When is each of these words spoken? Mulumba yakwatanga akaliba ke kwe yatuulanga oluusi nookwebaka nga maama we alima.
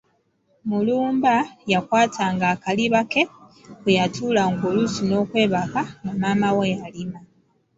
Mulumba 0.69 1.35
yakwatanga 1.71 2.45
akaliba 2.53 2.99
ke 3.11 3.21
kwe 3.81 3.91
yatuulanga 3.99 4.63
oluusi 4.69 5.01
nookwebaka 5.09 5.81
nga 6.03 6.13
maama 6.21 6.49
we 6.57 6.67
alima. 6.85 7.19